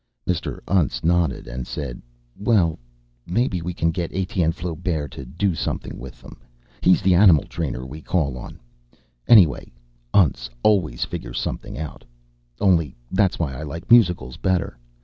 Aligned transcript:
Mr. 0.25 0.61
Untz 0.67 1.03
nodded 1.03 1.47
and 1.47 1.67
said, 1.67 2.01
"Well, 2.35 2.79
maybe 3.27 3.61
we 3.61 3.71
can 3.71 3.91
get 3.91 4.11
Etienne 4.11 4.51
Flaubert 4.51 5.11
to 5.11 5.25
do 5.27 5.53
something 5.53 5.99
with 5.99 6.23
them. 6.23 6.37
He's 6.81 7.03
the 7.03 7.13
animal 7.13 7.43
trainer 7.43 7.85
we 7.85 8.01
call 8.01 8.35
on. 8.35 8.59
Anyway 9.27 9.71
Untz 10.11 10.49
always 10.63 11.05
figures 11.05 11.37
something 11.39 11.77
out. 11.77 12.03
Only 12.59 12.95
that's 13.11 13.37
why 13.37 13.53
I 13.53 13.61
like 13.61 13.91
musicals 13.91 14.37
better. 14.37 14.75